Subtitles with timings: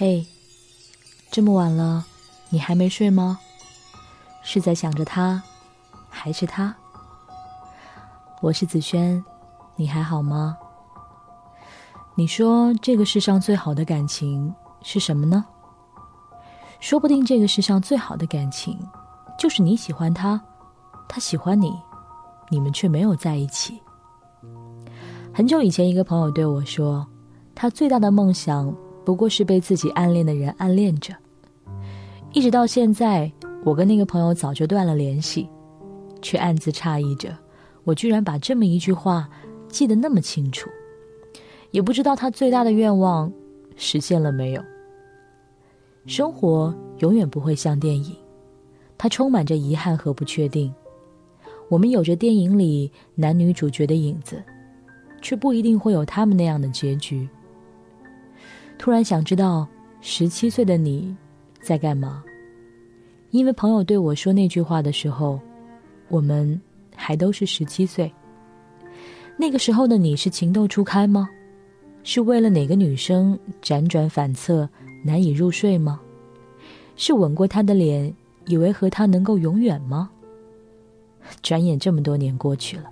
[0.00, 0.24] 嘿，
[1.28, 2.04] 这么晚了，
[2.50, 3.36] 你还没睡吗？
[4.44, 5.42] 是在想着他，
[6.08, 6.72] 还是他？
[8.40, 9.20] 我是子轩，
[9.74, 10.56] 你还好吗？
[12.14, 15.44] 你说这个世上最好的感情是什么呢？
[16.78, 18.78] 说不定这个世上最好的感情，
[19.36, 20.40] 就是你喜欢他，
[21.08, 21.76] 他喜欢你，
[22.50, 23.76] 你们却没有在一起。
[25.34, 27.04] 很久以前，一个朋友对我说，
[27.52, 28.72] 他最大的梦想。
[29.08, 31.14] 不过是被自己暗恋的人暗恋着，
[32.34, 33.32] 一直到现在，
[33.64, 35.48] 我跟那个朋友早就断了联系，
[36.20, 37.34] 却暗自诧异着，
[37.84, 39.26] 我居然把这么一句话
[39.66, 40.68] 记得那么清楚，
[41.70, 43.32] 也不知道他最大的愿望
[43.76, 44.62] 实现了没有。
[46.04, 48.14] 生活永远不会像电影，
[48.98, 50.70] 它充满着遗憾和不确定。
[51.70, 54.44] 我们有着电影里男女主角的影子，
[55.22, 57.26] 却不一定会有他们那样的结局。
[58.78, 59.66] 突然想知道，
[60.00, 61.14] 十七岁的你
[61.60, 62.22] 在干嘛？
[63.30, 65.38] 因为朋友对我说那句话的时候，
[66.08, 66.58] 我们
[66.94, 68.10] 还都是十七岁。
[69.36, 71.28] 那个时候的你是情窦初开吗？
[72.04, 74.66] 是为了哪个女生辗转反侧
[75.02, 76.00] 难以入睡吗？
[76.96, 78.14] 是吻过她的脸，
[78.46, 80.08] 以为和她能够永远吗？
[81.42, 82.84] 转眼这么多年过去了，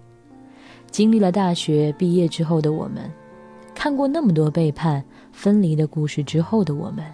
[0.90, 3.10] 经历了大学毕业之后的我们，
[3.74, 5.02] 看过那么多背叛。
[5.36, 7.04] 分离的故事之后的我们，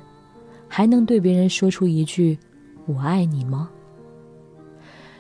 [0.68, 2.38] 还能对别人说出一句
[2.86, 3.68] “我爱你”吗？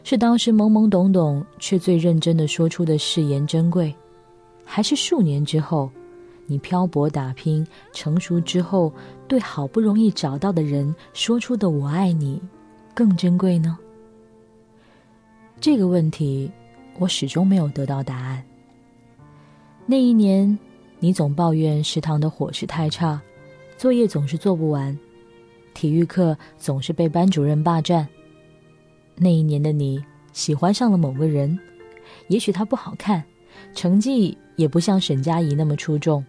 [0.04, 3.92] 是当时懵懵懂懂却最认真的说出的誓言珍贵，
[4.64, 5.90] 还是数年之后，
[6.46, 8.92] 你漂泊打拼成熟之后，
[9.26, 12.40] 对好不容易找到的人说出的“我爱你”
[12.94, 13.76] 更珍贵呢？
[15.60, 16.48] 这个问题，
[17.00, 18.40] 我始终没有得到答案。
[19.86, 20.56] 那一年。
[21.02, 23.20] 你总抱怨食堂的伙食太差，
[23.76, 24.96] 作业总是做不完，
[25.74, 28.06] 体育课总是被班主任霸占。
[29.16, 30.00] 那一年的你
[30.32, 31.58] 喜欢上了某个人，
[32.28, 33.20] 也许他不好看，
[33.74, 36.24] 成绩也不像沈佳宜那么出众。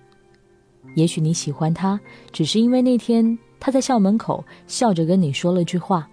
[0.96, 2.00] 也许你喜欢他，
[2.32, 6.10] 只是因为那天他在校门口笑着跟你说了句话，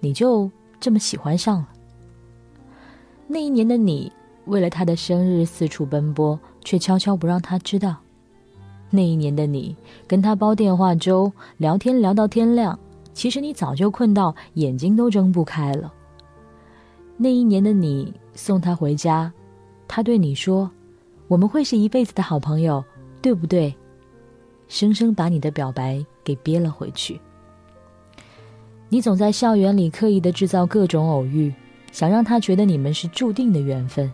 [0.00, 1.68] 你就这么喜欢上了。
[3.28, 4.10] 那一年的你。
[4.46, 7.96] 为了他的生日四处奔波，却悄悄不让他知道。
[8.90, 9.74] 那一年的你
[10.06, 12.78] 跟他煲电话粥，聊天聊到天亮，
[13.14, 15.92] 其实你早就困到眼睛都睁不开了。
[17.16, 19.32] 那一年的你送他回家，
[19.88, 20.70] 他对你说
[21.28, 22.84] ：“我们会是一辈子的好朋友，
[23.22, 23.74] 对不对？”
[24.68, 27.20] 生生把你的表白给憋了回去。
[28.88, 31.52] 你总在校园里刻意的制造各种偶遇，
[31.92, 34.12] 想让他觉得你们是注定的缘分。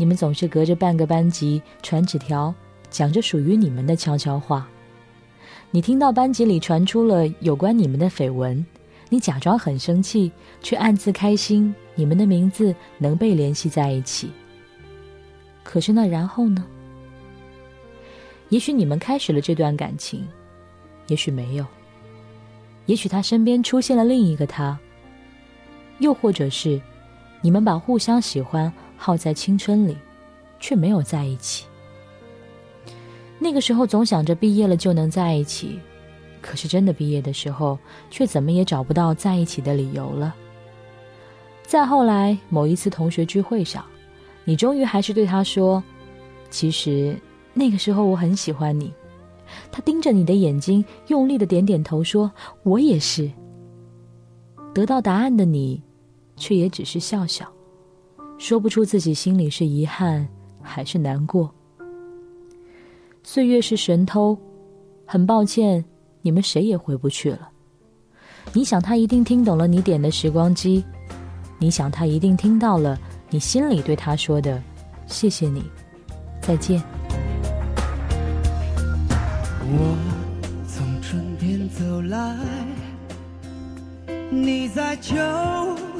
[0.00, 2.54] 你们总是隔着半个班级传纸条，
[2.88, 4.68] 讲着属于你们的悄悄话。
[5.72, 8.64] 你听到班级里传出了有关你们的绯闻，
[9.08, 10.30] 你假装很生气，
[10.62, 14.30] 却暗自开心，你们的名字能被联系在一起。
[15.64, 16.64] 可是那然后呢？
[18.50, 20.24] 也许你们开始了这段感情，
[21.08, 21.66] 也许没有。
[22.86, 24.78] 也许他身边出现了另一个他，
[25.98, 26.80] 又或者是
[27.42, 28.72] 你们把互相喜欢。
[28.98, 29.96] 耗在青春里，
[30.60, 31.64] 却没有在一起。
[33.38, 35.78] 那个时候总想着毕业了就能在一起，
[36.42, 37.78] 可是真的毕业的时候，
[38.10, 40.34] 却怎么也找不到在一起的理由了。
[41.62, 43.84] 再后来某一次同学聚会上，
[44.44, 45.82] 你终于还是对他说
[46.50, 47.16] ：“其实
[47.54, 48.92] 那个时候我很喜欢你。”
[49.70, 52.30] 他盯着你的眼睛，用力的点点头说
[52.64, 53.30] ：“我也是。”
[54.74, 55.82] 得到答案的你，
[56.36, 57.50] 却也只是笑笑，
[58.38, 60.26] 说不出自己心里是遗憾
[60.62, 61.52] 还是难过。
[63.24, 64.38] 岁月是神偷，
[65.04, 65.84] 很抱歉，
[66.22, 67.50] 你们谁也回不去了。
[68.52, 70.84] 你想他一定听懂了你点的时光机，
[71.58, 72.98] 你想他一定听到了
[73.28, 74.62] 你心里对他说的
[75.06, 75.62] “谢谢你，
[76.40, 76.82] 再见”。
[79.70, 79.98] 我
[80.66, 82.36] 从春天走来，
[84.30, 85.14] 你在秋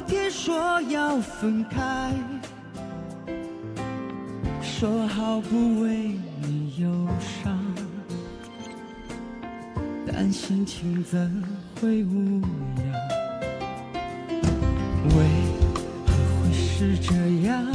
[0.08, 2.14] 天说要分开，
[4.62, 7.58] 说好不为你忧伤，
[10.06, 11.44] 但心情怎
[11.78, 12.90] 会无恙？
[15.10, 15.16] 为
[16.06, 17.12] 何会是这
[17.46, 17.66] 样？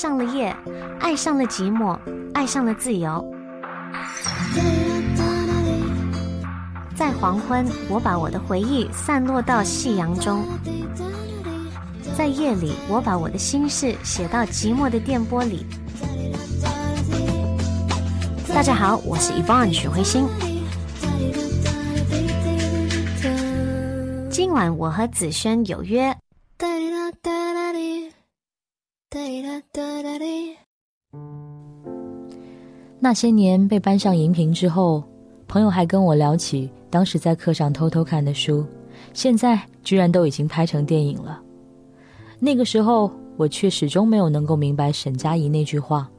[0.00, 0.56] 上了夜，
[0.98, 1.94] 爱上了寂寞，
[2.32, 3.22] 爱上了自由。
[6.96, 10.38] 在黄昏，我把我的回忆散落到夕阳中；
[12.16, 15.66] 在夜里，我把我的心事写到寂寞的电波里。
[18.54, 20.26] 大家好，我是 Yvonne 许慧欣。
[24.30, 26.16] 今晚我和子轩有约。
[33.02, 35.02] 那些年被搬上荧屏之后，
[35.48, 38.62] 朋友还跟我聊起当时在课上偷偷看的书，
[39.14, 41.40] 现在居然都已经拍成电影了。
[42.38, 46.10] 那个时候，我却始终没有能够明白沈佳宜那句话：“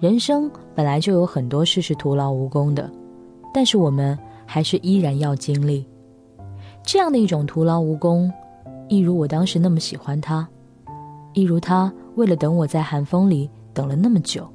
[0.00, 2.90] 人生本来就有很多事是徒劳无功的，
[3.54, 5.82] 但是我们还是依然要经历。”
[6.84, 8.30] 这样的一种徒劳无功，
[8.88, 10.46] 一如我当时那么喜欢他，
[11.32, 11.90] 一如他。
[12.16, 14.46] 为了等我在寒风里等了那么久，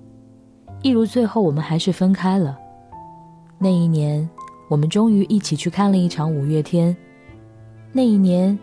[0.81, 2.57] 一如最后我们还是分开了。
[3.57, 4.27] 那一年，
[4.69, 6.95] 我们终于一起去看了一场五月天。
[7.91, 8.57] 那一年，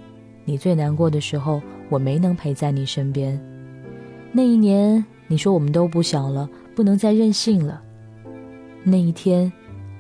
[0.45, 3.39] 你最难过的时候，我没能陪在你身边。
[4.31, 7.83] 那一年，你说我们都不小了，不能再任性了。
[8.85, 9.53] 那一天，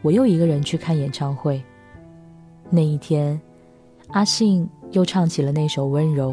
[0.02, 1.62] 我又一个人去看演唱会。
[2.70, 3.40] 那一天，
[4.08, 6.30] 阿信又唱起了那首《温柔》。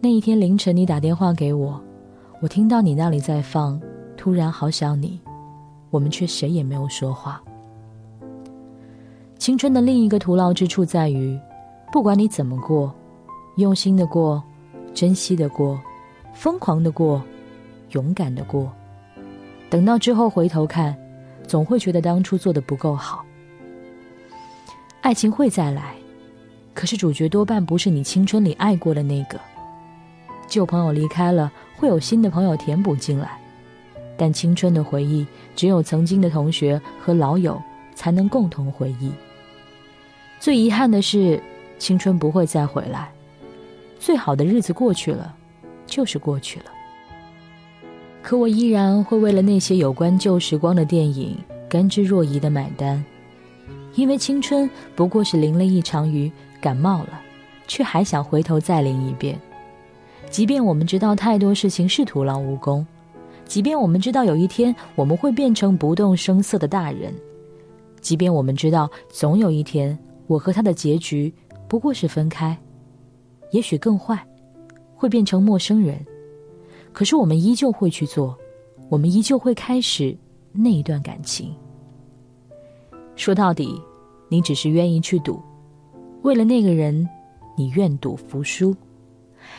[0.00, 1.82] 那一天凌晨，你打电话给我，
[2.40, 3.80] 我听到你那里在放，
[4.20, 5.18] 突然好想你，
[5.88, 7.42] 我们却谁也没有说话。
[9.38, 11.40] 青春的另一个徒劳之处在于，
[11.90, 12.94] 不管你怎么过，
[13.56, 14.42] 用心的过，
[14.92, 15.80] 珍惜的过，
[16.34, 17.22] 疯狂的过，
[17.92, 18.70] 勇敢的过，
[19.70, 20.94] 等到之后回头看，
[21.48, 23.24] 总会觉得当初做的不够好。
[25.00, 25.94] 爱情会再来，
[26.74, 29.40] 可是主角多半不是你青春里爱过的那个。
[30.46, 33.39] 旧朋友离开了，会有新的朋友填补进来，
[34.20, 37.58] 但青春的回忆，只有曾经的同学和老友
[37.94, 39.10] 才能共同回忆。
[40.38, 41.42] 最遗憾的是，
[41.78, 43.10] 青春不会再回来，
[43.98, 45.34] 最好的日子过去了，
[45.86, 46.66] 就是过去了。
[48.20, 51.34] 可我依然会为了那些有关旧时光的电影
[51.66, 53.02] 甘之若饴的买单，
[53.94, 57.18] 因为青春不过是淋了一场雨，感冒了，
[57.66, 59.40] 却还想回头再淋一遍。
[60.28, 62.86] 即便我们知道太多事情是徒劳无功，
[63.50, 67.12] 即便我们知道有一天我们会变成不动声色的大人，
[68.00, 71.34] 即便我们知道总有一天我和他的结局
[71.66, 72.56] 不过是分开，
[73.50, 74.24] 也许更坏，
[74.94, 75.98] 会变成陌生人，
[76.92, 78.38] 可是我们依旧会去做，
[78.88, 80.16] 我们依旧会开始
[80.52, 81.52] 那一段感情。
[83.16, 83.82] 说到底，
[84.28, 85.42] 你只是愿意去赌，
[86.22, 87.04] 为了那个人，
[87.56, 88.72] 你愿赌服输。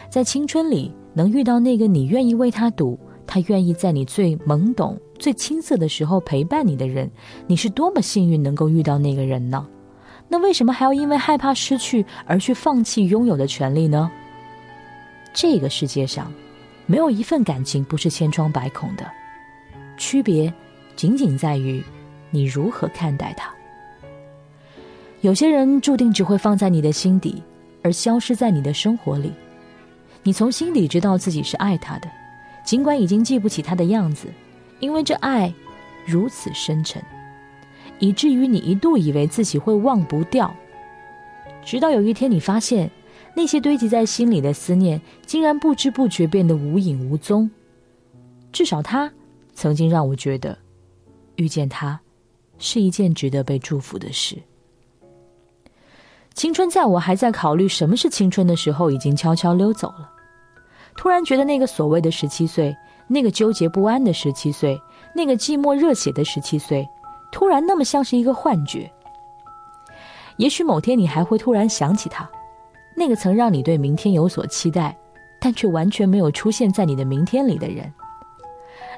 [0.10, 7.10] 在青春里能遇到那个你愿意为他赌，他愿意在你最懵懂、最青涩的时候陪伴你的人，
[7.48, 9.68] 你是多么幸运能够遇到那个人呢？
[10.28, 14.10] 那为什么还要因为害怕失去而去放弃拥有的权利呢？
[15.34, 16.32] 这个世界上，
[16.86, 19.06] 没有一份感情不是千疮百孔的，
[19.98, 20.54] 区别
[20.96, 21.84] 仅仅在于
[22.30, 23.50] 你如何看待它。
[25.22, 27.44] 有些人注定只会放在你的心底，
[27.84, 29.32] 而消失在你的生活里。
[30.24, 32.08] 你从心底知道自己是爱他的，
[32.63, 34.27] 尽管已经记不起他的样子，
[34.80, 35.53] 因为这爱
[36.06, 37.03] 如此深沉，
[38.00, 40.53] 以至于你一度以为自己会忘不掉。
[41.63, 42.89] 直到有一天，你发现
[43.36, 47.50] 那些堆积在心里的思念，竟然不知不觉变得无影无踪。
[48.51, 49.12] 至少他
[49.53, 50.58] 曾经让我觉得，
[51.36, 52.00] 遇见他
[52.58, 54.38] 是一件值得被祝福的事。
[56.34, 60.11] 青春在我还在考虑什么是青春的时候，已经悄悄溜走了。
[60.95, 62.75] 突然觉得那个所谓的十七岁，
[63.07, 64.79] 那个纠结不安的十七岁，
[65.15, 66.88] 那个寂寞热血的十七岁，
[67.31, 68.91] 突然那么像是一个幻觉。
[70.38, 72.29] 也许某天你还会突然想起他，
[72.95, 74.95] 那个曾让你对明天有所期待，
[75.39, 77.91] 但却完全没有出现在你的明天里的人。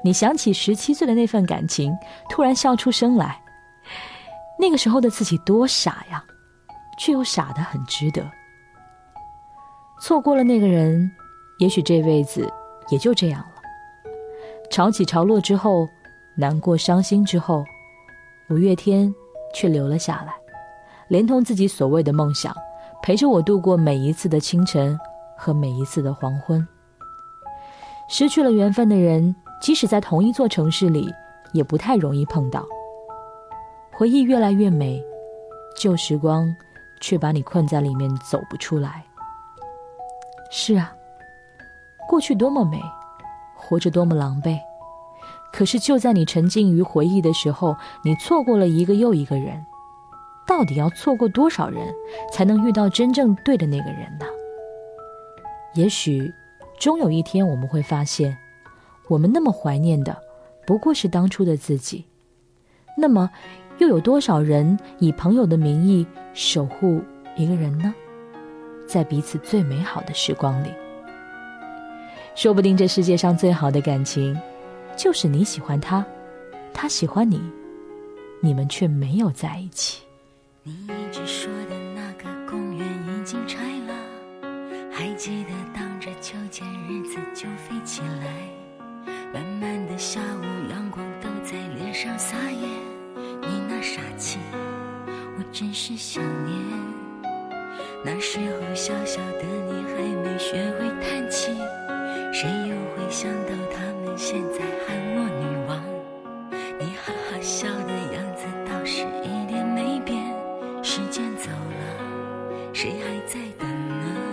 [0.02, 1.96] 你想起十七岁的那份感情，
[2.28, 3.40] 突然笑出声来。
[4.58, 6.22] 那个时候的自己多傻呀！
[6.96, 8.24] 却又傻得很值得。
[10.00, 11.10] 错过了那个人，
[11.58, 12.50] 也许这辈子
[12.90, 13.62] 也就这样了。
[14.70, 15.88] 潮起潮落之后，
[16.36, 17.64] 难过伤心之后，
[18.50, 19.14] 五月天
[19.54, 20.34] 却留了下来，
[21.08, 22.54] 连同自己所谓的梦想，
[23.02, 24.98] 陪着我度过每一次的清晨
[25.36, 26.66] 和每一次的黄昏。
[28.08, 31.12] 失去了缘分的人，即使在同一座城市里，
[31.52, 32.64] 也不太容易碰到。
[33.92, 35.02] 回忆越来越美，
[35.76, 36.54] 旧时光。
[37.00, 39.04] 却把你困在里面走不出来。
[40.50, 40.90] 是啊，
[42.08, 42.80] 过去多么美，
[43.54, 44.58] 活着多么狼狈。
[45.52, 49.64] 可是就在你沉浸于回忆的时候，你错过了一个又一个人。
[50.46, 51.94] 到底要错过多少人，
[52.32, 54.26] 才能遇到真正对的那个人呢？
[55.74, 56.32] 也许，
[56.78, 58.36] 终有一天我们会发现，
[59.08, 60.16] 我们那么怀念的，
[60.66, 62.04] 不过是当初的自己。
[62.96, 63.30] 那么。
[63.78, 67.02] 又有多少人以朋友的名义守护
[67.34, 67.92] 一个人呢？
[68.86, 70.68] 在彼此最美好的时光里，
[72.34, 74.36] 说不定这世界上最好的感情，
[74.96, 76.04] 就是你喜欢他，
[76.72, 77.40] 他喜欢你，
[78.40, 80.02] 你们却没有在一起。
[80.64, 83.94] 你一直说的那个公园已经拆了，
[84.90, 92.66] 还记得当着秋千日子就飞起来，慢慢的下午阳光都在脸上撒野。
[93.16, 94.38] 你那傻气，
[95.38, 96.58] 我真是想念。
[98.04, 101.52] 那时候小小的你还没学会叹气，
[102.34, 105.80] 谁又会想到他们现在喊我女王？
[106.80, 110.34] 你哈哈笑的样子倒是一点没变。
[110.82, 114.23] 时间走了，谁还在等呢？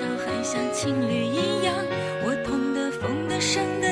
[0.00, 1.74] 还像情侣一样。
[2.24, 3.91] 我痛的、疯的、伤的，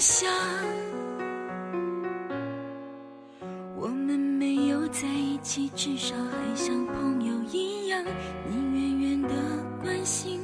[0.00, 0.30] 想。
[3.76, 8.04] 我们没有在一起，至少还像朋友一样，
[8.48, 9.28] 你远远的
[9.82, 10.40] 关心。